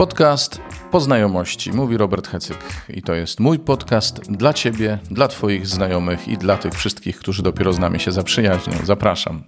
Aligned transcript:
Podcast 0.00 0.60
Poznajomości, 0.90 1.72
mówi 1.72 1.96
Robert 1.96 2.28
Hecyk. 2.28 2.58
I 2.88 3.02
to 3.02 3.14
jest 3.14 3.40
mój 3.40 3.58
podcast 3.58 4.20
dla 4.32 4.52
Ciebie, 4.52 4.98
dla 5.10 5.28
Twoich 5.28 5.66
znajomych 5.66 6.28
i 6.28 6.38
dla 6.38 6.56
tych 6.56 6.74
wszystkich, 6.74 7.18
którzy 7.18 7.42
dopiero 7.42 7.72
z 7.72 7.78
nami 7.78 8.00
się 8.00 8.12
zaprzyjaźnią. 8.12 8.72
Zapraszam. 8.84 9.44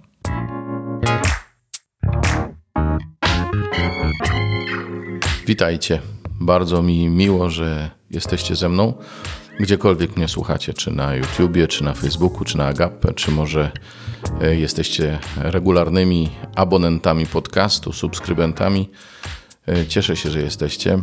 Witajcie. 5.47 6.01
Bardzo 6.39 6.81
mi 6.81 7.09
miło, 7.09 7.49
że 7.49 7.91
jesteście 8.11 8.55
ze 8.55 8.69
mną. 8.69 8.93
Gdziekolwiek 9.59 10.17
mnie 10.17 10.27
słuchacie, 10.27 10.73
czy 10.73 10.91
na 10.91 11.15
YouTubie, 11.15 11.67
czy 11.67 11.83
na 11.83 11.93
Facebooku, 11.93 12.43
czy 12.45 12.57
na 12.57 12.65
Agape, 12.65 13.13
czy 13.13 13.31
może 13.31 13.71
e, 14.41 14.55
jesteście 14.55 15.19
regularnymi 15.37 16.29
abonentami 16.55 17.25
podcastu, 17.25 17.93
subskrybentami. 17.93 18.89
E, 19.67 19.85
cieszę 19.85 20.15
się, 20.15 20.29
że 20.29 20.41
jesteście. 20.41 20.99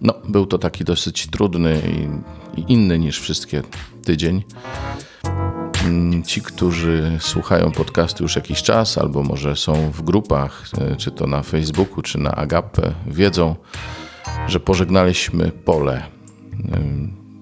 No, 0.00 0.14
był 0.28 0.46
to 0.46 0.58
taki 0.58 0.84
dosyć 0.84 1.26
trudny 1.26 1.82
i, 1.86 2.60
i 2.60 2.72
inny 2.72 2.98
niż 2.98 3.20
wszystkie 3.20 3.62
tydzień. 4.04 4.42
Mm, 5.84 6.22
ci, 6.22 6.42
którzy 6.42 7.18
słuchają 7.20 7.70
podcastu 7.70 8.22
już 8.24 8.36
jakiś 8.36 8.62
czas, 8.62 8.98
albo 8.98 9.22
może 9.22 9.56
są 9.56 9.90
w 9.90 10.02
grupach, 10.02 10.64
e, 10.78 10.96
czy 10.96 11.10
to 11.10 11.26
na 11.26 11.42
Facebooku, 11.42 12.02
czy 12.02 12.18
na 12.18 12.32
Agape, 12.32 12.94
wiedzą, 13.06 13.56
że 14.48 14.60
pożegnaliśmy 14.60 15.50
Pole, 15.50 16.02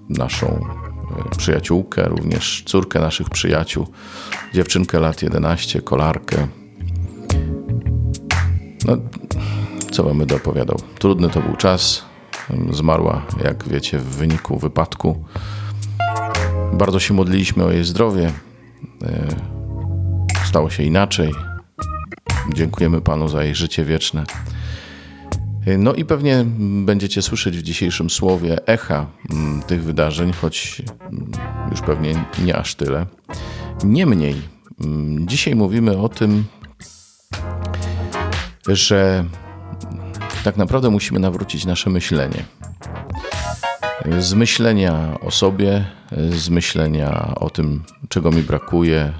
naszą 0.09 0.47
e, 0.47 1.35
przyjaciółkę, 1.37 2.03
również 2.03 2.63
córkę 2.65 2.99
naszych 2.99 3.29
przyjaciół, 3.29 3.87
dziewczynkę 4.53 4.99
lat 4.99 5.21
11, 5.21 5.81
kolarkę. 5.81 6.47
No, 8.85 8.97
co 9.91 10.03
wam 10.03 10.17
będę 10.17 10.35
opowiadał? 10.35 10.77
Trudny 10.99 11.29
to 11.29 11.41
był 11.41 11.55
czas. 11.55 12.05
Zmarła, 12.71 13.25
jak 13.43 13.67
wiecie, 13.67 13.99
w 13.99 14.03
wyniku 14.03 14.57
wypadku. 14.57 15.23
Bardzo 16.73 16.99
się 16.99 17.13
modliliśmy 17.13 17.63
o 17.63 17.71
jej 17.71 17.83
zdrowie. 17.83 18.31
E, 19.03 19.27
stało 20.45 20.69
się 20.69 20.83
inaczej. 20.83 21.33
Dziękujemy 22.53 23.01
Panu 23.01 23.27
za 23.27 23.43
jej 23.43 23.55
życie 23.55 23.85
wieczne. 23.85 24.23
E, 25.65 25.77
no 25.77 25.93
i 25.93 26.05
pewnie 26.05 26.45
będziecie 26.85 27.21
słyszeć 27.21 27.57
w 27.57 27.61
dzisiejszym 27.61 28.09
słowie 28.09 28.67
echa 28.67 29.07
mm, 29.29 29.61
tych 29.61 29.83
wydarzeń, 29.83 30.33
choć 30.33 30.81
mm, 31.01 31.31
już 31.71 31.81
pewnie 31.81 32.25
nie 32.45 32.55
aż 32.55 32.75
tyle. 32.75 33.05
Niemniej, 33.83 34.35
mm, 34.83 35.27
dzisiaj 35.27 35.55
mówimy 35.55 35.97
o 35.97 36.09
tym, 36.09 36.43
że 38.67 39.25
tak 40.43 40.57
naprawdę 40.57 40.89
musimy 40.89 41.19
nawrócić 41.19 41.65
nasze 41.65 41.89
myślenie. 41.89 42.43
Z 44.19 44.33
myślenia 44.33 45.19
o 45.21 45.31
sobie, 45.31 45.85
z 46.29 46.49
myślenia 46.49 47.35
o 47.35 47.49
tym, 47.49 47.83
czego 48.09 48.31
mi 48.31 48.41
brakuje, 48.41 49.13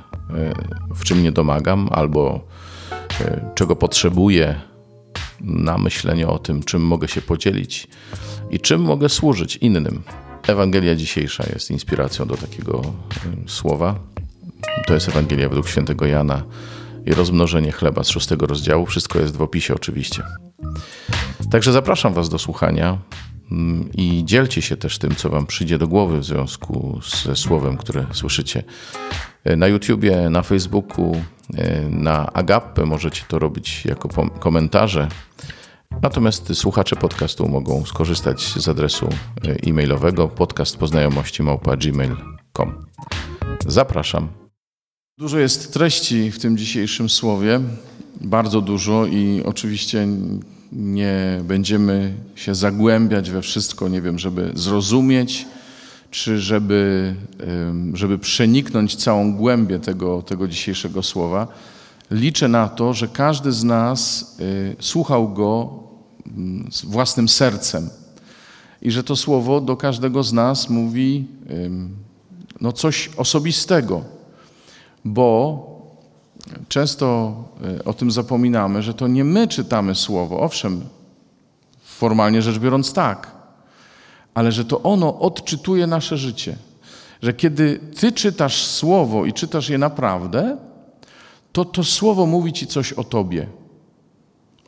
w 0.95 1.03
czym 1.03 1.23
nie 1.23 1.31
domagam, 1.31 1.89
albo 1.91 2.47
e, 3.22 3.52
czego 3.55 3.75
potrzebuję, 3.75 4.61
na 5.41 5.78
myślenie 5.78 6.28
o 6.28 6.39
tym, 6.39 6.63
czym 6.63 6.81
mogę 6.81 7.08
się 7.08 7.22
podzielić 7.22 7.88
i 8.50 8.59
czym 8.59 8.81
mogę 8.81 9.09
służyć 9.09 9.56
innym. 9.56 10.03
Ewangelia 10.47 10.95
dzisiejsza 10.95 11.44
jest 11.53 11.72
inspiracją 11.72 12.25
do 12.25 12.38
takiego 12.38 12.81
e, 12.81 13.50
słowa. 13.50 13.95
To 14.88 14.94
jest 14.94 15.09
Ewangelia 15.09 15.50
według 15.50 15.67
świętego 15.67 16.06
Jana 16.06 16.44
i 17.05 17.13
rozmnożenie 17.13 17.71
chleba 17.71 18.03
z 18.03 18.09
szóstego 18.09 18.45
rozdziału. 18.45 18.85
Wszystko 18.85 19.19
jest 19.19 19.38
w 19.38 19.41
opisie 19.41 19.75
oczywiście. 19.75 20.23
Także 21.52 21.71
zapraszam 21.71 22.13
Was 22.13 22.30
do 22.30 22.39
słuchania 22.39 22.97
mm, 23.52 23.89
i 23.94 24.25
dzielcie 24.25 24.61
się 24.61 24.77
też 24.77 24.97
tym, 24.97 25.16
co 25.16 25.29
Wam 25.29 25.45
przyjdzie 25.45 25.77
do 25.77 25.88
głowy 25.88 26.19
w 26.19 26.25
związku 26.25 26.99
ze 27.25 27.35
słowem, 27.35 27.78
które 27.78 28.06
słyszycie. 28.11 28.63
E, 29.44 29.56
na 29.56 29.67
YouTubie, 29.67 30.29
na 30.29 30.41
Facebooku, 30.41 31.16
e, 31.57 31.81
na 31.90 32.34
Agape 32.34 32.85
możecie 32.85 33.23
to 33.28 33.40
robić 33.40 33.85
jako 33.85 34.29
komentarze. 34.40 35.07
Natomiast 36.01 36.56
słuchacze 36.56 36.95
podcastu 36.95 37.50
mogą 37.50 37.85
skorzystać 37.85 38.41
z 38.41 38.67
adresu 38.67 39.09
e, 39.09 39.11
e-mailowego 39.67 40.28
podcastpoznajomości.gmail.com 40.28 42.85
Zapraszam. 43.67 44.41
Dużo 45.22 45.40
jest 45.40 45.74
treści 45.74 46.32
w 46.32 46.40
tym 46.40 46.58
dzisiejszym 46.58 47.09
słowie, 47.09 47.59
bardzo 48.22 48.62
dużo 48.62 49.06
i 49.06 49.42
oczywiście 49.46 50.08
nie 50.72 51.42
będziemy 51.44 52.14
się 52.36 52.56
zagłębiać 52.56 53.32
we 53.32 53.42
wszystko, 53.42 53.90
nie 53.90 54.02
wiem, 54.02 54.20
żeby 54.20 54.52
zrozumieć, 54.56 55.48
czy 56.12 56.40
żeby, 56.40 57.16
żeby 57.94 58.18
przeniknąć 58.18 58.96
całą 58.96 59.34
głębię 59.36 59.80
tego, 59.80 60.22
tego 60.22 60.48
dzisiejszego 60.48 61.04
słowa. 61.04 61.48
Liczę 62.12 62.48
na 62.48 62.70
to, 62.70 62.94
że 62.94 63.08
każdy 63.08 63.52
z 63.52 63.64
nas 63.64 64.36
y, 64.40 64.76
słuchał 64.80 65.34
go 65.34 65.80
mm, 66.28 66.70
własnym 66.84 67.30
sercem 67.30 67.90
i 68.82 68.92
że 68.92 69.03
to 69.03 69.16
słowo 69.16 69.62
do 69.62 69.78
każdego 69.78 70.24
z 70.24 70.34
nas 70.34 70.70
mówi 70.70 71.26
no 72.62 72.72
coś 72.72 73.09
osobistego, 73.18 74.21
bo 75.06 75.72
Często 76.67 77.34
e, 77.79 77.84
o 77.84 77.94
tym 77.94 78.12
zapominamy, 78.12 78.81
że 78.81 78.94
to 78.94 79.07
nie 79.07 79.23
my 79.23 79.47
czytamy 79.47 79.95
słowo. 79.95 80.39
Owszem, 80.39 80.81
formalnie 81.84 82.41
rzecz 82.41 82.59
biorąc 82.59 82.94
tak, 82.94 83.31
ale 84.34 84.51
że 84.51 84.66
to 84.66 84.81
ono 84.84 85.19
odczytuje 85.19 85.88
nasze 85.88 86.17
życie. 86.17 86.56
Że 87.22 87.34
kiedy 87.34 87.79
ty 88.00 88.11
czytasz 88.11 88.66
słowo 88.66 89.25
i 89.25 89.34
czytasz 89.34 89.69
je 89.69 89.78
naprawdę, 89.78 90.57
to 91.51 91.66
to 91.66 91.84
słowo 91.84 92.25
mówi 92.25 92.53
ci 92.53 92.67
coś 92.67 92.94
o 92.94 93.03
tobie. 93.03 93.47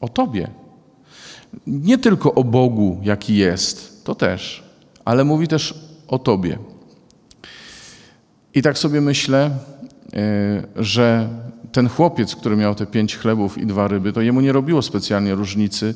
O 0.01 0.09
tobie. 0.09 0.49
Nie 1.67 1.97
tylko 1.97 2.33
o 2.33 2.43
Bogu, 2.43 2.99
jaki 3.03 3.35
jest, 3.35 4.05
to 4.05 4.16
też, 4.16 4.63
ale 5.05 5.23
mówi 5.23 5.47
też 5.47 5.73
o 6.07 6.19
tobie. 6.19 6.57
I 8.53 8.61
tak 8.61 8.77
sobie 8.77 9.01
myślę, 9.01 9.51
że 10.75 11.29
ten 11.72 11.90
chłopiec, 11.90 12.35
który 12.35 12.56
miał 12.56 12.75
te 12.75 12.85
pięć 12.85 13.18
chlebów 13.18 13.57
i 13.57 13.66
dwa 13.66 13.88
ryby, 13.88 14.13
to 14.13 14.22
jemu 14.22 14.41
nie 14.41 14.51
robiło 14.51 14.81
specjalnie 14.81 15.35
różnicy, 15.35 15.94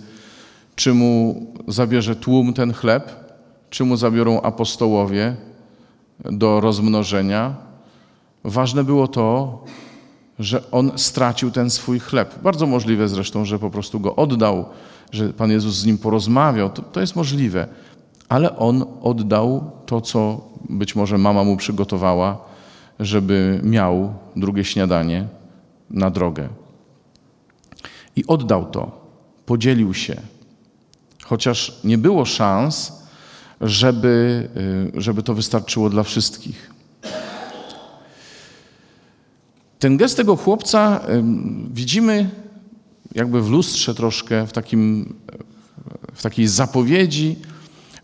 czy 0.76 0.94
mu 0.94 1.46
zabierze 1.68 2.16
tłum 2.16 2.54
ten 2.54 2.74
chleb, 2.74 3.12
czy 3.70 3.84
mu 3.84 3.98
zabiorą 3.98 4.42
apostołowie 4.42 5.36
do 6.26 6.62
rozmnożenia. 6.62 7.56
Ważne 8.44 8.84
było 8.84 9.08
to, 9.08 9.64
że 10.40 10.72
on 10.72 10.92
stracił 10.96 11.52
ten 11.52 11.70
swój 11.70 12.00
chleb. 12.00 12.36
Bardzo 12.44 12.68
możliwe 12.68 13.08
zresztą, 13.08 13.46
że 13.46 13.60
po 13.60 13.70
prostu 13.70 14.00
go 14.00 14.16
oddał, 14.16 14.66
że 15.12 15.34
Pan 15.34 15.52
Jezus 15.52 15.76
z 15.76 15.86
nim 15.86 15.98
porozmawiał. 15.98 16.70
To, 16.70 16.82
to 16.82 17.02
jest 17.02 17.16
możliwe. 17.16 17.68
Ale 18.30 18.58
on 18.58 18.86
oddał 19.02 19.72
to, 19.86 20.02
co 20.02 20.42
być 20.70 20.96
może 20.96 21.18
mama 21.18 21.44
mu 21.44 21.58
przygotowała, 21.58 22.38
żeby 23.00 23.60
miał 23.64 24.14
drugie 24.36 24.64
śniadanie 24.64 25.28
na 25.90 26.10
drogę. 26.10 26.50
I 28.16 28.28
oddał 28.28 28.66
to, 28.66 29.10
podzielił 29.46 29.94
się, 29.94 30.22
chociaż 31.24 31.80
nie 31.84 31.98
było 31.98 32.26
szans, 32.26 32.94
żeby, 33.62 34.48
y, 34.98 35.02
żeby 35.02 35.24
to 35.24 35.34
wystarczyło 35.34 35.90
dla 35.90 36.04
wszystkich. 36.04 36.72
Ten 39.80 39.98
gest 39.98 40.18
tego 40.18 40.36
chłopca 40.36 41.02
widzimy 41.74 42.30
jakby 43.16 43.42
w 43.42 43.50
lustrze 43.50 43.96
troszkę, 43.96 44.48
w, 44.48 44.52
takim, 44.52 45.14
w 46.14 46.22
takiej 46.22 46.48
zapowiedzi 46.48 47.36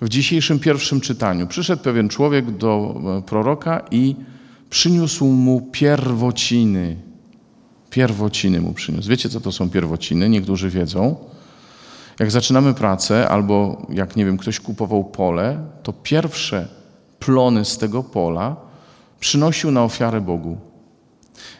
w 0.02 0.10
dzisiejszym 0.10 0.60
pierwszym 0.60 1.02
czytaniu. 1.02 1.48
Przyszedł 1.48 1.84
pewien 1.84 2.10
człowiek 2.10 2.52
do 2.52 3.02
e, 3.18 3.22
proroka 3.22 3.82
i 3.92 4.16
przyniósł 4.74 5.26
mu 5.26 5.62
pierwociny 5.62 6.98
Pierwociny 7.90 8.62
mu 8.62 8.74
przyniósł. 8.74 9.10
Wiecie, 9.10 9.30
co 9.30 9.42
to 9.42 9.52
są 9.52 9.70
pierwociny? 9.70 10.30
Niektórzy 10.30 10.70
wiedzą. 10.70 11.16
Jak 12.20 12.32
zaczynamy 12.32 12.74
pracę, 12.74 13.30
albo 13.30 13.86
jak 13.90 14.16
nie 14.16 14.26
wiem, 14.26 14.38
ktoś 14.38 14.60
kupował 14.60 15.04
pole, 15.04 15.66
to 15.84 15.94
pierwsze 15.94 16.68
plony 17.20 17.66
z 17.66 17.78
tego 17.78 18.04
pola 18.04 18.56
przynosił 19.20 19.72
na 19.72 19.84
ofiarę 19.84 20.22
Bogu. 20.22 20.58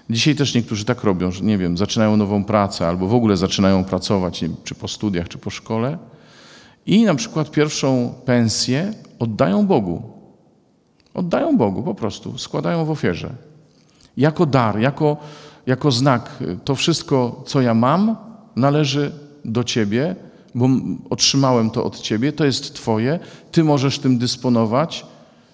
Dzisiaj 0.10 0.36
też 0.36 0.56
niektórzy 0.56 0.86
tak 0.86 1.04
robią, 1.04 1.32
że 1.32 1.44
nie 1.44 1.58
wiem, 1.58 1.78
zaczynają 1.78 2.18
nową 2.18 2.44
pracę, 2.44 2.88
albo 2.88 3.08
w 3.08 3.14
ogóle 3.14 3.38
zaczynają 3.38 3.84
pracować, 3.84 4.42
wiem, 4.42 4.56
czy 4.64 4.76
po 4.76 4.88
studiach, 4.88 5.28
czy 5.28 5.38
po 5.38 5.50
szkole, 5.50 5.98
i 6.86 7.04
na 7.04 7.16
przykład 7.16 7.52
pierwszą 7.52 8.14
pensję 8.26 8.94
oddają 9.20 9.68
Bogu. 9.68 10.13
Oddają 11.14 11.58
Bogu 11.58 11.84
po 11.84 11.96
prostu, 11.96 12.38
składają 12.38 12.86
w 12.86 12.92
ofierze. 12.92 13.30
Jako 14.18 14.46
dar, 14.46 14.80
jako 14.80 15.18
jako 15.66 15.92
znak. 15.92 16.44
To 16.64 16.76
wszystko, 16.76 17.44
co 17.46 17.62
ja 17.62 17.74
mam, 17.74 18.16
należy 18.56 19.12
do 19.46 19.64
Ciebie, 19.64 20.16
bo 20.56 20.70
otrzymałem 21.10 21.70
to 21.70 21.84
od 21.84 22.00
Ciebie, 22.00 22.34
to 22.34 22.46
jest 22.46 22.74
Twoje, 22.74 23.20
Ty 23.52 23.64
możesz 23.64 24.00
tym 24.00 24.18
dysponować. 24.18 25.06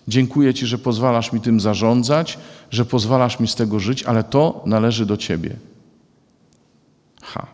Dziękuję 0.08 0.54
Ci, 0.54 0.66
że 0.66 0.78
pozwalasz 0.78 1.34
mi 1.34 1.42
tym 1.42 1.60
zarządzać, 1.60 2.38
że 2.72 2.86
pozwalasz 2.86 3.40
mi 3.40 3.48
z 3.48 3.56
tego 3.56 3.80
żyć, 3.80 4.04
ale 4.04 4.24
to 4.24 4.64
należy 4.66 5.06
do 5.06 5.18
Ciebie. 5.18 5.56
Ha, 7.22 7.48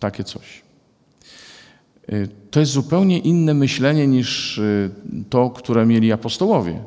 takie 0.00 0.24
coś. 0.24 0.62
Y, 2.12 2.28
to 2.50 2.60
jest 2.60 2.72
zupełnie 2.72 3.18
inne 3.18 3.54
myślenie 3.54 4.06
niż 4.06 4.58
y, 4.58 4.90
to, 5.30 5.50
które 5.50 5.86
mieli 5.86 6.12
apostołowie. 6.12 6.80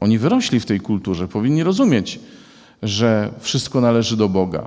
Oni 0.00 0.18
wyrośli 0.18 0.60
w 0.60 0.66
tej 0.66 0.80
kulturze, 0.80 1.28
powinni 1.28 1.62
rozumieć, 1.62 2.20
że 2.82 3.32
wszystko 3.40 3.80
należy 3.80 4.16
do 4.16 4.28
Boga. 4.28 4.66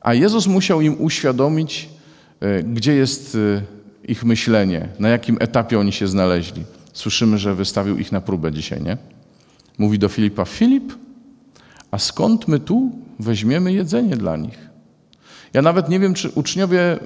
A 0.00 0.14
Jezus 0.14 0.46
musiał 0.46 0.80
im 0.80 1.00
uświadomić, 1.00 1.88
e, 2.40 2.62
gdzie 2.62 2.94
jest 2.94 3.36
ich 4.08 4.24
myślenie, 4.24 4.88
na 4.98 5.08
jakim 5.08 5.36
etapie 5.40 5.78
oni 5.78 5.92
się 5.92 6.08
znaleźli. 6.08 6.64
Słyszymy, 6.92 7.38
że 7.38 7.54
wystawił 7.54 7.98
ich 7.98 8.12
na 8.12 8.20
próbę 8.20 8.52
dzisiaj, 8.52 8.82
nie? 8.82 8.96
Mówi 9.78 9.98
do 9.98 10.08
Filipa: 10.08 10.44
Filip, 10.44 10.92
a 11.90 11.98
skąd 11.98 12.48
my 12.48 12.60
tu 12.60 12.92
weźmiemy 13.18 13.72
jedzenie 13.72 14.16
dla 14.16 14.36
nich? 14.36 14.58
Ja 15.52 15.62
nawet 15.62 15.88
nie 15.88 16.00
wiem, 16.00 16.14
czy 16.14 16.30
uczniowie 16.30 16.98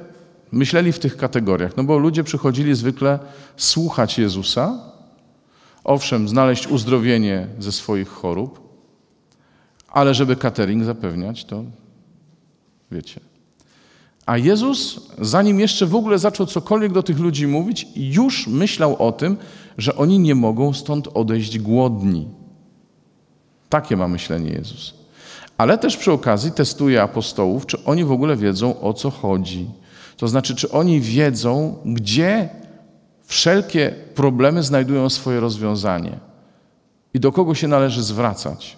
myśleli 0.52 0.92
w 0.92 0.98
tych 0.98 1.16
kategoriach, 1.16 1.76
no 1.76 1.84
bo 1.84 1.98
ludzie 1.98 2.24
przychodzili 2.24 2.74
zwykle 2.74 3.18
słuchać 3.56 4.18
Jezusa, 4.18 4.78
owszem, 5.84 6.28
znaleźć 6.28 6.66
uzdrowienie 6.66 7.46
ze 7.58 7.72
swoich 7.72 8.08
chorób, 8.08 8.60
ale 9.88 10.14
żeby 10.14 10.36
catering 10.36 10.84
zapewniać, 10.84 11.44
to 11.44 11.64
wiecie. 12.90 13.20
A 14.26 14.38
Jezus, 14.38 15.00
zanim 15.20 15.60
jeszcze 15.60 15.86
w 15.86 15.94
ogóle 15.94 16.18
zaczął 16.18 16.46
cokolwiek 16.46 16.92
do 16.92 17.02
tych 17.02 17.18
ludzi 17.18 17.46
mówić, 17.46 17.88
już 17.96 18.46
myślał 18.46 18.96
o 19.02 19.12
tym, 19.12 19.36
że 19.78 19.96
oni 19.96 20.18
nie 20.18 20.34
mogą 20.34 20.72
stąd 20.72 21.08
odejść 21.14 21.58
głodni. 21.58 22.28
Takie 23.68 23.96
ma 23.96 24.08
myślenie 24.08 24.50
Jezus. 24.50 24.94
Ale 25.58 25.78
też 25.78 25.96
przy 25.96 26.12
okazji 26.12 26.52
testuje 26.52 27.02
apostołów, 27.02 27.66
czy 27.66 27.84
oni 27.84 28.04
w 28.04 28.12
ogóle 28.12 28.36
wiedzą 28.36 28.80
o 28.80 28.92
co 28.92 29.10
chodzi. 29.10 29.66
To 30.16 30.28
znaczy, 30.28 30.54
czy 30.54 30.70
oni 30.70 31.00
wiedzą, 31.00 31.76
gdzie 31.84 32.48
wszelkie 33.24 33.94
problemy 34.14 34.62
znajdują 34.62 35.08
swoje 35.08 35.40
rozwiązanie 35.40 36.18
i 37.14 37.20
do 37.20 37.32
kogo 37.32 37.54
się 37.54 37.68
należy 37.68 38.02
zwracać. 38.02 38.76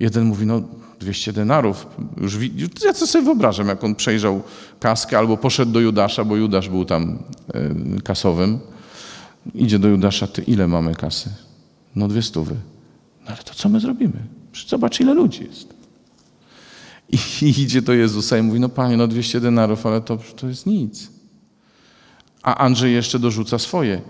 Jeden 0.00 0.24
mówi, 0.24 0.46
no 0.46 0.62
200 1.00 1.32
denarów. 1.32 1.86
Już, 2.20 2.38
ja 2.84 2.92
co 2.92 3.06
sobie 3.06 3.24
wyobrażam, 3.24 3.68
jak 3.68 3.84
on 3.84 3.94
przejrzał 3.94 4.42
kaskę 4.80 5.18
albo 5.18 5.36
poszedł 5.36 5.72
do 5.72 5.80
Judasza, 5.80 6.24
bo 6.24 6.36
Judasz 6.36 6.68
był 6.68 6.84
tam 6.84 7.18
y, 7.98 8.02
kasowym. 8.02 8.58
Idzie 9.54 9.78
do 9.78 9.88
Judasza, 9.88 10.26
ty 10.26 10.42
ile 10.42 10.68
mamy 10.68 10.94
kasy? 10.94 11.30
No 11.96 12.08
dwie 12.08 12.22
stówy. 12.22 12.54
No 13.24 13.26
ale 13.26 13.36
to 13.36 13.54
co 13.54 13.68
my 13.68 13.80
zrobimy? 13.80 14.26
Zobacz, 14.66 15.00
ile 15.00 15.14
ludzi 15.14 15.44
jest. 15.44 15.79
I, 17.12 17.46
idzie 17.62 17.82
do 17.82 17.92
Jezusa 17.92 18.38
i 18.38 18.42
mówi, 18.42 18.60
no 18.60 18.68
panie, 18.68 18.96
no 18.96 19.06
200 19.06 19.40
denarów, 19.40 19.86
ale 19.86 20.00
to, 20.00 20.18
to 20.36 20.48
jest 20.48 20.66
nic. 20.66 21.10
A 22.42 22.56
Andrzej 22.56 22.94
jeszcze 22.94 23.18
dorzuca 23.18 23.58
swoje. 23.58 24.00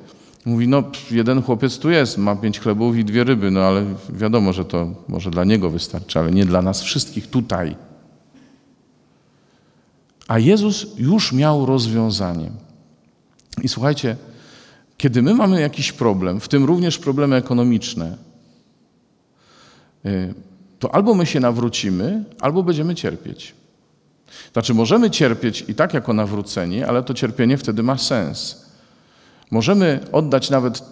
Mówi, 0.44 0.69
no 0.69 0.82
jeden 1.11 1.43
chłopiec 1.43 1.79
tu 1.79 1.91
jest, 1.91 2.19
ma 2.19 2.37
pięć 2.37 2.61
chlebów 2.61 2.97
i 2.97 3.05
dwie 3.05 3.25
ryby, 3.25 3.50
no 3.50 3.61
ale 3.61 3.85
wiadomo, 4.12 4.52
że 4.52 4.64
to 4.64 4.94
może 5.08 5.31
dla 5.31 5.44
niego 5.44 5.70
wystarczy, 5.70 6.19
ale 6.19 6.31
nie 6.31 6.47
dla 6.47 6.62
nas 6.62 6.82
wszystkich 6.82 7.26
tutaj. 7.26 7.76
A 10.29 10.38
Jezus 10.38 10.87
już 10.96 11.32
miał 11.32 11.67
rozwiązanie. 11.67 12.50
I 13.62 13.69
słuchajcie, 13.69 14.17
kiedy 14.96 15.23
my 15.23 15.35
mamy 15.35 15.61
jakiś 15.61 15.93
problem, 15.93 16.41
w 16.41 16.49
tym 16.49 16.64
również 16.64 16.99
problemy 16.99 17.37
ekonomiczne, 17.37 18.17
y, 20.06 20.35
to 20.81 20.94
albo 20.94 21.15
my 21.15 21.27
się 21.27 21.41
nawrócimy, 21.41 22.25
albo 22.41 22.62
będziemy 22.62 22.94
cierpieć. 22.94 23.55
Znaczy, 24.53 24.75
możemy 24.75 25.11
cierpieć 25.11 25.65
i 25.69 25.75
tak 25.75 25.94
jako 25.94 26.12
nawróceni, 26.12 26.85
ale 26.85 27.03
to 27.03 27.15
cierpienie 27.15 27.59
wtedy 27.59 27.82
ma 27.82 27.99
sens. 27.99 28.67
Możemy 29.50 30.00
oddać 30.12 30.50
nawet 30.50 30.82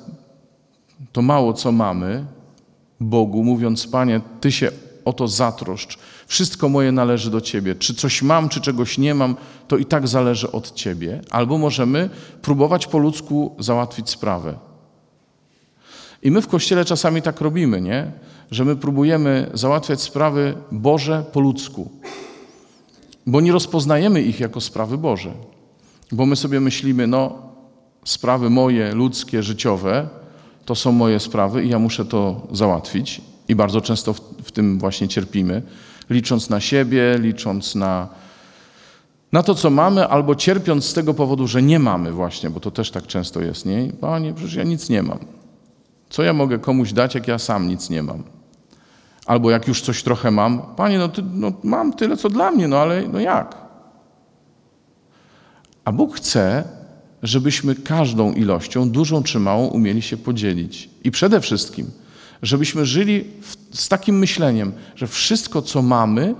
to 1.13 1.23
mało, 1.23 1.53
co 1.53 1.73
mamy 1.73 2.25
Bogu, 3.01 3.45
mówiąc: 3.45 3.87
Panie, 3.87 4.21
Ty 4.41 4.53
się 4.53 4.71
o 5.05 5.13
to 5.13 5.29
zatroszcz. 5.29 5.99
Wszystko 6.27 6.69
moje 6.69 6.93
należy 6.93 7.31
do 7.31 7.41
Ciebie. 7.41 7.75
Czy 7.75 7.95
coś 7.95 8.23
mam, 8.23 8.49
czy 8.49 8.61
czegoś 8.61 8.99
nie 8.99 9.15
mam, 9.15 9.37
to 9.69 9.77
i 9.77 9.85
tak 9.85 10.09
zależy 10.09 10.53
od 10.53 10.75
Ciebie. 10.75 11.21
Albo 11.31 11.59
możemy 11.59 12.11
próbować 12.43 12.87
po 12.87 12.99
ludzku 12.99 13.57
załatwić 13.59 14.11
sprawę. 14.11 14.55
I 16.23 16.31
my 16.31 16.43
w 16.43 16.49
kościele 16.49 16.85
czasami 16.85 17.23
tak 17.23 17.41
robimy, 17.41 17.81
nie? 17.81 18.13
Że 18.51 18.65
my 18.65 18.77
próbujemy 18.77 19.51
załatwiać 19.55 20.03
sprawy 20.03 20.55
Boże 20.73 21.25
po 21.33 21.41
ludzku, 21.41 21.91
bo 23.27 23.41
nie 23.41 23.53
rozpoznajemy 23.53 24.23
ich 24.23 24.41
jako 24.41 24.61
sprawy 24.61 24.99
Boże. 24.99 25.33
Bo 26.13 26.27
my 26.27 26.37
sobie 26.37 26.61
myślimy, 26.61 27.07
no, 27.07 27.49
sprawy 28.05 28.51
moje, 28.51 28.95
ludzkie, 28.95 29.43
życiowe, 29.43 30.09
to 30.65 30.75
są 30.75 30.93
moje 30.93 31.21
sprawy 31.21 31.65
i 31.65 31.69
ja 31.69 31.79
muszę 31.79 32.05
to 32.05 32.47
załatwić. 32.53 33.21
I 33.49 33.55
bardzo 33.55 33.81
często 33.81 34.13
w, 34.13 34.21
w 34.43 34.53
tym 34.53 34.79
właśnie 34.79 35.09
cierpimy, 35.09 35.63
licząc 36.11 36.51
na 36.51 36.61
siebie, 36.61 37.19
licząc 37.19 37.75
na, 37.75 38.09
na 39.33 39.43
to, 39.43 39.55
co 39.55 39.71
mamy, 39.71 40.09
albo 40.09 40.35
cierpiąc 40.35 40.85
z 40.85 40.95
tego 40.95 41.15
powodu, 41.15 41.47
że 41.47 41.63
nie 41.63 41.79
mamy 41.79 42.13
właśnie, 42.13 42.51
bo 42.51 42.61
to 42.61 42.71
też 42.71 42.91
tak 42.91 43.07
często 43.07 43.41
jest, 43.41 43.67
nie? 43.67 43.93
Panie, 44.01 44.35
przecież 44.35 44.55
ja 44.55 44.65
nic 44.65 44.89
nie 44.89 45.03
mam. 45.03 45.19
Co 46.11 46.23
ja 46.23 46.33
mogę 46.33 46.59
komuś 46.59 46.93
dać, 46.93 47.15
jak 47.15 47.29
ja 47.29 47.39
sam 47.39 47.69
nic 47.69 47.91
nie 47.91 48.03
mam? 48.03 48.23
Albo 49.29 49.51
jak 49.51 49.69
już 49.69 49.81
coś 49.81 50.03
trochę 50.03 50.31
mam, 50.31 50.63
Panie, 50.77 50.99
no, 50.99 51.09
ty, 51.09 51.23
no 51.33 51.53
mam 51.63 51.93
tyle, 51.93 52.17
co 52.17 52.29
dla 52.29 52.51
mnie, 52.51 52.69
no 52.69 52.79
ale 52.79 53.09
no 53.09 53.21
jak? 53.21 53.57
A 55.85 55.93
Bóg 55.93 56.17
chce, 56.17 56.65
żebyśmy 57.23 57.75
każdą 57.75 58.33
ilością, 58.33 58.91
dużą 58.91 59.23
czy 59.23 59.39
małą, 59.39 59.67
umieli 59.67 60.03
się 60.03 60.17
podzielić. 60.17 60.91
I 61.05 61.11
przede 61.11 61.41
wszystkim, 61.41 61.91
żebyśmy 62.43 62.87
żyli 62.87 63.25
w, 63.41 63.79
z 63.81 63.89
takim 63.89 64.19
myśleniem, 64.19 64.73
że 64.97 65.07
wszystko, 65.07 65.63
co 65.63 65.83
mamy, 65.83 66.35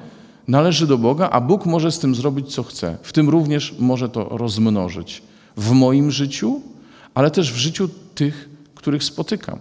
należy 0.49 0.87
do 0.87 0.99
Boga, 0.99 1.31
a 1.31 1.41
Bóg 1.41 1.67
może 1.67 1.93
z 1.93 1.99
tym 1.99 2.15
zrobić, 2.15 2.55
co 2.55 2.63
chce. 2.63 2.97
W 3.03 3.13
tym 3.13 3.29
również 3.29 3.75
może 3.79 4.09
to 4.09 4.25
rozmnożyć. 4.25 5.23
W 5.57 5.73
moim 5.73 6.11
życiu, 6.11 6.61
ale 7.15 7.31
też 7.31 7.53
w 7.53 7.57
życiu 7.57 7.89
tych, 8.15 8.49
których 8.75 9.05
spotykam. 9.05 9.59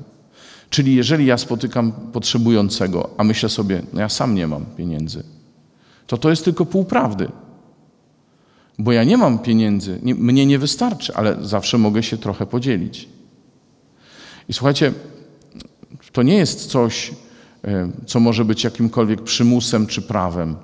Czyli 0.70 0.96
jeżeli 0.96 1.26
ja 1.26 1.38
spotykam 1.38 1.92
potrzebującego, 1.92 3.10
a 3.18 3.24
myślę 3.24 3.50
sobie, 3.50 3.82
no 3.94 4.02
ja 4.02 4.10
sam 4.10 4.36
nie 4.36 4.48
mam 4.48 4.66
pieniędzy, 4.66 5.24
to 6.08 6.18
to 6.18 6.30
jest 6.30 6.46
tylko 6.46 6.66
pół 6.66 6.86
prawdy 6.86 7.28
bo 8.80 8.92
ja 8.92 9.04
nie 9.04 9.18
mam 9.18 9.40
pieniędzy, 9.40 10.00
nie, 10.04 10.16
mnie 10.16 10.46
nie 10.46 10.60
wystarczy, 10.60 11.16
ale 11.16 11.38
zawsze 11.42 11.78
mogę 11.78 12.04
się 12.04 12.18
trochę 12.18 12.46
podzielić. 12.46 13.10
I 14.50 14.54
słuchajcie, 14.54 14.94
to 16.12 16.24
nie 16.24 16.36
jest 16.36 16.66
coś, 16.66 17.14
e, 17.64 17.90
co 18.06 18.20
może 18.20 18.46
być 18.46 18.64
jakimkolwiek 18.64 19.22
przymusem 19.22 19.88
czy 19.88 20.02
prawem, 20.02 20.56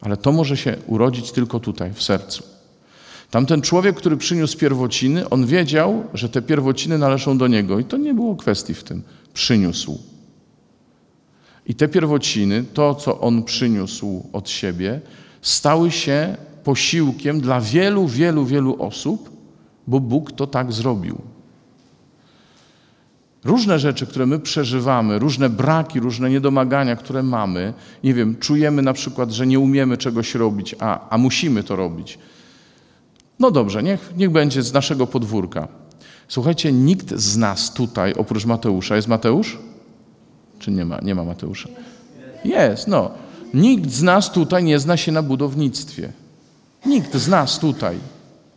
ale 0.00 0.16
to 0.16 0.32
może 0.32 0.56
się 0.56 0.76
urodzić 0.86 1.32
tylko 1.32 1.60
tutaj, 1.60 1.92
w 1.92 2.02
sercu. 2.02 2.53
Tamten 3.34 3.62
człowiek, 3.62 3.96
który 3.96 4.16
przyniósł 4.16 4.58
pierwociny, 4.58 5.28
on 5.28 5.46
wiedział, 5.46 6.04
że 6.14 6.28
te 6.28 6.42
pierwociny 6.42 6.98
należą 6.98 7.38
do 7.38 7.46
niego 7.46 7.78
i 7.78 7.84
to 7.84 7.96
nie 7.96 8.14
było 8.14 8.36
kwestii 8.36 8.74
w 8.74 8.84
tym. 8.84 9.02
Przyniósł. 9.32 9.98
I 11.66 11.74
te 11.74 11.88
pierwociny, 11.88 12.64
to 12.74 12.94
co 12.94 13.20
on 13.20 13.42
przyniósł 13.42 14.28
od 14.32 14.48
siebie, 14.50 15.00
stały 15.42 15.90
się 15.90 16.36
posiłkiem 16.64 17.40
dla 17.40 17.60
wielu, 17.60 18.08
wielu, 18.08 18.44
wielu 18.44 18.82
osób, 18.82 19.30
bo 19.86 20.00
Bóg 20.00 20.32
to 20.32 20.46
tak 20.46 20.72
zrobił. 20.72 21.18
Różne 23.44 23.78
rzeczy, 23.78 24.06
które 24.06 24.26
my 24.26 24.38
przeżywamy, 24.38 25.18
różne 25.18 25.48
braki, 25.50 26.00
różne 26.00 26.30
niedomagania, 26.30 26.96
które 26.96 27.22
mamy, 27.22 27.72
nie 28.04 28.14
wiem, 28.14 28.36
czujemy 28.36 28.82
na 28.82 28.92
przykład, 28.92 29.30
że 29.30 29.46
nie 29.46 29.58
umiemy 29.58 29.96
czegoś 29.96 30.34
robić, 30.34 30.74
a, 30.80 31.08
a 31.08 31.18
musimy 31.18 31.62
to 31.62 31.76
robić. 31.76 32.18
No 33.38 33.50
dobrze, 33.50 33.82
niech, 33.82 34.12
niech 34.16 34.30
będzie 34.30 34.62
z 34.62 34.72
naszego 34.72 35.06
podwórka. 35.06 35.68
Słuchajcie, 36.28 36.72
nikt 36.72 37.14
z 37.14 37.36
nas 37.36 37.74
tutaj, 37.74 38.14
oprócz 38.14 38.44
Mateusza, 38.44 38.96
jest 38.96 39.08
Mateusz? 39.08 39.58
Czy 40.58 40.70
nie 40.70 40.84
ma, 40.84 40.98
nie 41.02 41.14
ma 41.14 41.24
Mateusza? 41.24 41.68
Jest, 42.44 42.88
no. 42.88 43.10
Nikt 43.54 43.90
z 43.90 44.02
nas 44.02 44.32
tutaj 44.32 44.64
nie 44.64 44.78
zna 44.78 44.96
się 44.96 45.12
na 45.12 45.22
budownictwie. 45.22 46.12
Nikt 46.86 47.16
z 47.16 47.28
nas 47.28 47.58
tutaj 47.58 47.98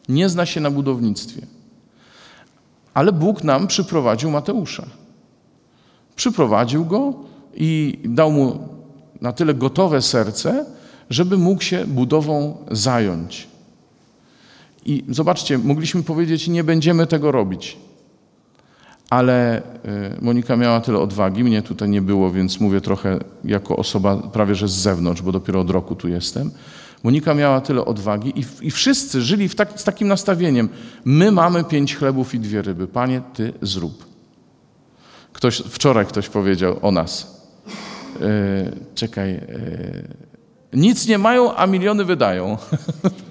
nie 0.10 0.30
zna 0.30 0.46
się 0.46 0.62
na 0.62 0.72
budownictwie. 0.72 1.42
Ale 2.94 3.12
Bóg 3.12 3.44
nam 3.44 3.68
przyprowadził 3.68 4.32
Mateusza. 4.32 4.86
Przyprowadził 6.16 6.86
go 6.86 7.14
i 7.56 8.00
dał 8.06 8.32
mu 8.32 8.68
na 9.22 9.34
tyle 9.34 9.54
gotowe 9.54 10.02
serce, 10.02 10.66
żeby 11.10 11.38
mógł 11.38 11.62
się 11.62 11.86
budową 11.86 12.58
zająć. 12.72 13.48
I 14.88 15.04
zobaczcie, 15.10 15.58
mogliśmy 15.58 16.04
powiedzieć, 16.04 16.48
nie 16.48 16.64
będziemy 16.64 17.08
tego 17.08 17.32
robić. 17.32 17.78
Ale 19.10 19.62
y, 19.62 19.62
Monika 20.22 20.56
miała 20.56 20.82
tyle 20.82 21.00
odwagi, 21.00 21.44
mnie 21.44 21.62
tutaj 21.62 21.90
nie 21.90 22.02
było, 22.02 22.32
więc 22.32 22.60
mówię 22.60 22.82
trochę 22.82 23.20
jako 23.44 23.78
osoba 23.78 24.18
prawie 24.18 24.56
że 24.56 24.68
z 24.68 24.72
zewnątrz, 24.72 25.22
bo 25.22 25.32
dopiero 25.32 25.60
od 25.62 25.70
roku 25.70 25.96
tu 25.96 26.08
jestem. 26.08 26.52
Monika 27.04 27.34
miała 27.34 27.62
tyle 27.62 27.86
odwagi 27.86 28.40
i, 28.40 28.68
i 28.68 28.72
wszyscy 28.72 29.22
żyli 29.22 29.50
tak, 29.50 29.80
z 29.80 29.84
takim 29.84 30.08
nastawieniem. 30.08 30.70
My 31.06 31.32
mamy 31.32 31.64
pięć 31.64 31.96
chlebów 31.96 32.36
i 32.36 32.40
dwie 32.40 32.62
ryby. 32.62 32.88
Panie, 32.88 33.22
Ty 33.34 33.54
zrób. 33.62 34.06
Ktoś, 35.34 35.58
wczoraj 35.58 36.06
ktoś 36.06 36.30
powiedział 36.30 36.80
o 36.82 36.92
nas. 36.92 37.42
Yy, 38.20 38.28
czekaj. 38.96 39.32
Yy, 39.32 40.08
nic 40.74 41.08
nie 41.08 41.18
mają, 41.18 41.56
a 41.56 41.68
miliony 41.68 42.06
wydają. 42.06 42.58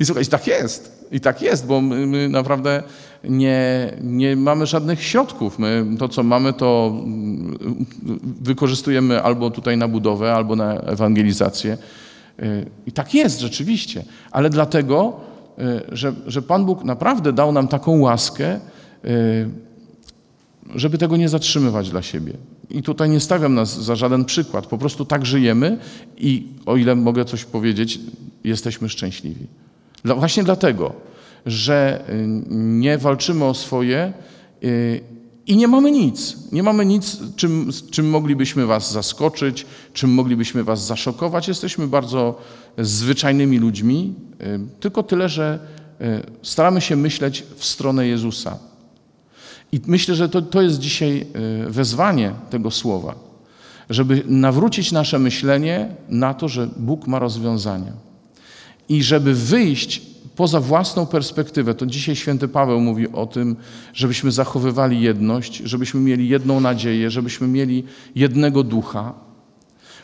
I 0.00 0.04
słuchaj, 0.04 0.26
tak 0.26 0.46
jest. 0.46 1.06
I 1.12 1.20
tak 1.20 1.42
jest, 1.42 1.66
bo 1.66 1.80
my, 1.80 2.06
my, 2.06 2.28
naprawdę 2.28 2.82
nie, 3.24 3.92
nie 4.02 4.36
mamy 4.36 4.66
żadnych 4.66 5.02
środków. 5.02 5.58
My 5.58 5.86
to, 5.98 6.08
co 6.08 6.22
mamy, 6.22 6.52
to 6.52 6.96
wykorzystujemy 8.40 9.22
albo 9.22 9.50
tutaj 9.50 9.76
na 9.76 9.88
budowę, 9.88 10.32
albo 10.34 10.56
na 10.56 10.74
ewangelizację. 10.74 11.78
Y, 12.42 12.66
I 12.86 12.92
tak 12.92 13.14
jest 13.14 13.40
rzeczywiście, 13.40 14.04
ale 14.30 14.50
dlatego, 14.50 15.20
y, 15.58 15.62
że, 15.96 16.12
że 16.26 16.42
Pan 16.42 16.64
Bóg 16.64 16.84
naprawdę 16.84 17.32
dał 17.32 17.52
nam 17.52 17.68
taką 17.68 18.00
łaskę, 18.00 18.60
y, 19.04 19.48
żeby 20.74 20.98
tego 20.98 21.16
nie 21.16 21.28
zatrzymywać 21.28 21.90
dla 21.90 22.02
siebie. 22.02 22.32
I 22.70 22.82
tutaj 22.82 23.10
nie 23.10 23.20
stawiam 23.20 23.54
nas 23.54 23.82
za 23.82 23.96
żaden 23.96 24.24
przykład, 24.24 24.66
po 24.66 24.78
prostu 24.78 25.04
tak 25.04 25.26
żyjemy 25.26 25.78
i 26.16 26.46
o 26.66 26.76
ile 26.76 26.94
mogę 26.94 27.24
coś 27.24 27.44
powiedzieć, 27.44 28.00
jesteśmy 28.44 28.88
szczęśliwi. 28.88 29.46
Właśnie 30.04 30.44
dlatego, 30.44 30.92
że 31.46 32.04
nie 32.56 32.98
walczymy 32.98 33.44
o 33.44 33.54
swoje 33.54 34.12
i 35.50 35.56
nie 35.56 35.68
mamy 35.68 35.90
nic. 35.90 36.36
Nie 36.52 36.62
mamy 36.62 36.86
nic, 36.86 37.18
czym, 37.36 37.70
czym 37.90 38.10
moglibyśmy 38.10 38.66
Was 38.66 38.92
zaskoczyć, 38.92 39.66
czym 39.92 40.10
moglibyśmy 40.10 40.64
Was 40.64 40.86
zaszokować. 40.86 41.48
Jesteśmy 41.48 41.86
bardzo 41.86 42.38
zwyczajnymi 42.78 43.58
ludźmi, 43.58 44.14
y, 44.42 44.60
tylko 44.80 45.02
tyle, 45.02 45.28
że 45.28 45.58
y, 46.00 46.22
staramy 46.42 46.80
się 46.80 46.96
myśleć 46.96 47.44
w 47.56 47.64
stronę 47.64 48.06
Jezusa. 48.06 48.58
I 49.72 49.80
myślę, 49.86 50.14
że 50.14 50.28
to, 50.28 50.42
to 50.42 50.62
jest 50.62 50.78
dzisiaj 50.78 51.26
y, 51.66 51.70
wezwanie 51.70 52.32
tego 52.50 52.70
słowa, 52.70 53.14
żeby 53.90 54.22
nawrócić 54.26 54.92
nasze 54.92 55.18
myślenie 55.18 55.94
na 56.08 56.34
to, 56.34 56.48
że 56.48 56.68
Bóg 56.76 57.06
ma 57.06 57.18
rozwiązania. 57.18 57.92
I 58.90 59.02
żeby 59.02 59.34
wyjść 59.34 60.02
poza 60.36 60.60
własną 60.60 61.06
perspektywę. 61.06 61.74
To 61.74 61.86
dzisiaj 61.86 62.16
święty 62.16 62.48
Paweł 62.48 62.80
mówi 62.80 63.12
o 63.12 63.26
tym, 63.26 63.56
żebyśmy 63.94 64.32
zachowywali 64.32 65.00
jedność, 65.00 65.56
żebyśmy 65.56 66.00
mieli 66.00 66.28
jedną 66.28 66.60
nadzieję, 66.60 67.10
żebyśmy 67.10 67.48
mieli 67.48 67.84
jednego 68.14 68.62
ducha. 68.62 69.14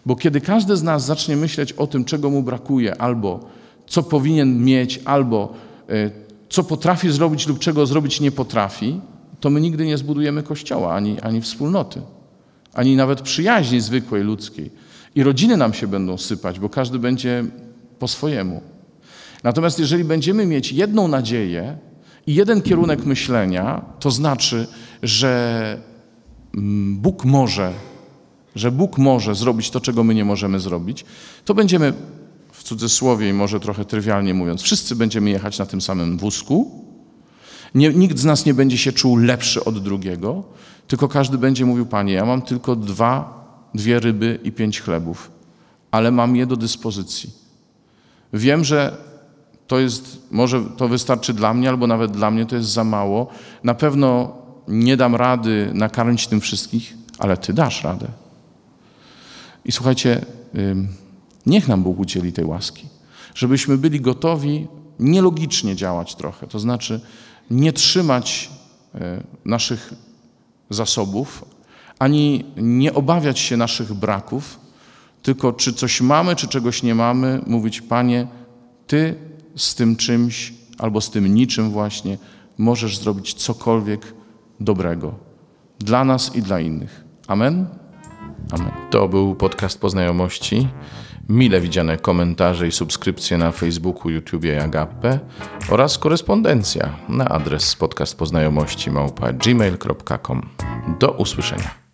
Bo 0.06 0.16
kiedy 0.16 0.40
każdy 0.40 0.76
z 0.76 0.82
nas 0.82 1.06
zacznie 1.06 1.36
myśleć 1.36 1.72
o 1.72 1.86
tym, 1.86 2.04
czego 2.04 2.30
mu 2.30 2.42
brakuje, 2.42 3.00
albo 3.00 3.40
co 3.86 4.02
powinien 4.02 4.64
mieć, 4.64 5.00
albo 5.04 5.54
e, 5.88 6.10
co 6.48 6.64
potrafi 6.64 7.10
zrobić 7.10 7.46
lub 7.46 7.58
czego 7.58 7.86
zrobić 7.86 8.20
nie 8.20 8.32
potrafi, 8.32 9.00
to 9.40 9.50
my 9.50 9.60
nigdy 9.60 9.86
nie 9.86 9.98
zbudujemy 9.98 10.42
kościoła 10.42 10.94
ani, 10.94 11.20
ani 11.20 11.40
wspólnoty, 11.40 12.02
ani 12.74 12.96
nawet 12.96 13.20
przyjaźni 13.20 13.80
zwykłej 13.80 14.22
ludzkiej. 14.22 14.70
I 15.14 15.22
rodziny 15.22 15.56
nam 15.56 15.74
się 15.74 15.86
będą 15.86 16.18
sypać, 16.18 16.60
bo 16.60 16.68
każdy 16.68 16.98
będzie 16.98 17.44
po 17.98 18.08
swojemu. 18.08 18.75
Natomiast 19.46 19.78
jeżeli 19.78 20.04
będziemy 20.04 20.46
mieć 20.46 20.72
jedną 20.72 21.08
nadzieję 21.08 21.78
i 22.26 22.34
jeden 22.34 22.62
kierunek 22.62 23.04
myślenia, 23.04 23.84
to 24.00 24.10
znaczy, 24.10 24.66
że 25.02 25.80
mm, 26.54 26.96
Bóg 26.96 27.24
może, 27.24 27.72
że 28.54 28.72
Bóg 28.72 28.98
może 28.98 29.34
zrobić 29.34 29.70
to, 29.70 29.80
czego 29.80 30.04
my 30.04 30.14
nie 30.14 30.24
możemy 30.24 30.60
zrobić, 30.60 31.04
to 31.44 31.54
będziemy, 31.54 31.92
w 32.52 32.62
cudzysłowie 32.62 33.28
i 33.28 33.32
może 33.32 33.60
trochę 33.60 33.84
trywialnie 33.84 34.34
mówiąc, 34.34 34.62
wszyscy 34.62 34.96
będziemy 34.96 35.30
jechać 35.30 35.58
na 35.58 35.66
tym 35.66 35.80
samym 35.80 36.18
wózku. 36.18 36.84
Nie, 37.74 37.90
nikt 37.90 38.18
z 38.18 38.24
nas 38.24 38.46
nie 38.46 38.54
będzie 38.54 38.78
się 38.78 38.92
czuł 38.92 39.16
lepszy 39.16 39.64
od 39.64 39.82
drugiego, 39.82 40.44
tylko 40.86 41.08
każdy 41.08 41.38
będzie 41.38 41.66
mówił, 41.66 41.86
Panie, 41.86 42.12
ja 42.12 42.24
mam 42.24 42.42
tylko 42.42 42.76
dwa, 42.76 43.44
dwie 43.74 44.00
ryby 44.00 44.38
i 44.44 44.52
pięć 44.52 44.80
chlebów, 44.80 45.30
ale 45.90 46.10
mam 46.10 46.36
je 46.36 46.46
do 46.46 46.56
dyspozycji. 46.56 47.30
Wiem, 48.32 48.64
że 48.64 49.06
to 49.66 49.78
jest, 49.78 50.18
może 50.30 50.64
to 50.76 50.88
wystarczy 50.88 51.34
dla 51.34 51.54
mnie, 51.54 51.68
albo 51.68 51.86
nawet 51.86 52.12
dla 52.12 52.30
mnie 52.30 52.46
to 52.46 52.56
jest 52.56 52.68
za 52.68 52.84
mało. 52.84 53.26
Na 53.64 53.74
pewno 53.74 54.32
nie 54.68 54.96
dam 54.96 55.14
rady 55.14 55.70
nakarmić 55.74 56.26
tym 56.26 56.40
wszystkich, 56.40 56.94
ale 57.18 57.36
Ty 57.36 57.52
dasz 57.52 57.84
radę. 57.84 58.06
I 59.64 59.72
słuchajcie, 59.72 60.24
niech 61.46 61.68
nam 61.68 61.82
Bóg 61.82 61.98
udzieli 61.98 62.32
tej 62.32 62.44
łaski, 62.44 62.86
żebyśmy 63.34 63.78
byli 63.78 64.00
gotowi 64.00 64.66
nielogicznie 64.98 65.76
działać 65.76 66.14
trochę, 66.14 66.46
to 66.46 66.58
znaczy 66.58 67.00
nie 67.50 67.72
trzymać 67.72 68.50
e, 68.94 69.22
naszych 69.44 69.94
zasobów, 70.70 71.44
ani 71.98 72.44
nie 72.56 72.94
obawiać 72.94 73.38
się 73.38 73.56
naszych 73.56 73.94
braków, 73.94 74.60
tylko 75.22 75.52
czy 75.52 75.72
coś 75.72 76.00
mamy, 76.00 76.36
czy 76.36 76.48
czegoś 76.48 76.82
nie 76.82 76.94
mamy, 76.94 77.40
mówić, 77.46 77.80
Panie, 77.80 78.26
Ty 78.86 79.14
z 79.56 79.74
tym 79.74 79.96
czymś 79.96 80.52
albo 80.78 81.00
z 81.00 81.10
tym 81.10 81.34
niczym 81.34 81.70
właśnie 81.70 82.18
możesz 82.58 82.98
zrobić 82.98 83.34
cokolwiek 83.34 84.14
dobrego 84.60 85.14
dla 85.78 86.04
nas 86.04 86.36
i 86.36 86.42
dla 86.42 86.60
innych. 86.60 87.04
Amen? 87.26 87.66
Amen. 88.52 88.70
To 88.90 89.08
był 89.08 89.34
podcast 89.34 89.80
Poznajomości. 89.80 90.68
Mile 91.28 91.60
widziane 91.60 91.98
komentarze 91.98 92.68
i 92.68 92.72
subskrypcje 92.72 93.38
na 93.38 93.52
Facebooku, 93.52 94.10
YouTubie 94.10 94.54
i 94.54 94.58
Agape 94.58 95.20
oraz 95.70 95.98
korespondencja 95.98 96.96
na 97.08 97.24
adres 97.28 97.76
podcastpoznajomości 97.76 98.90
małpa 98.90 99.32
gmail.com. 99.32 100.48
Do 101.00 101.10
usłyszenia. 101.10 101.85